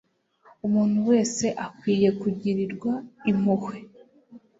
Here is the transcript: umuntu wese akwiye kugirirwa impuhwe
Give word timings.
umuntu 0.65 0.97
wese 1.09 1.45
akwiye 1.65 2.09
kugirirwa 2.21 2.91
impuhwe 3.31 3.75